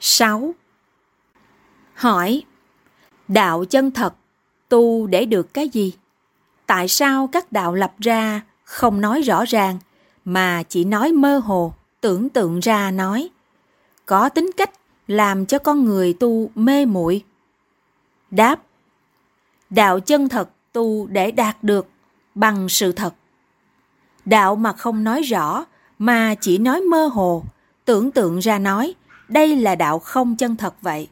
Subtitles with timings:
[0.00, 0.54] 6.
[1.94, 2.42] Hỏi
[3.28, 4.14] Đạo chân thật
[4.68, 5.94] tu để được cái gì?
[6.66, 9.78] Tại sao các đạo lập ra không nói rõ ràng
[10.24, 13.30] mà chỉ nói mơ hồ, tưởng tượng ra nói?
[14.06, 14.70] Có tính cách
[15.06, 17.24] làm cho con người tu mê muội.
[18.30, 18.62] Đáp
[19.70, 21.88] Đạo chân thật tu để đạt được
[22.34, 23.14] bằng sự thật.
[24.24, 25.64] Đạo mà không nói rõ
[25.98, 27.44] mà chỉ nói mơ hồ,
[27.84, 28.94] tưởng tượng ra nói,
[29.30, 31.08] đây là đạo không chân thật vậy.